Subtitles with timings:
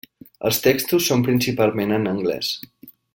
[0.49, 2.51] Els textos són principalment en anglès.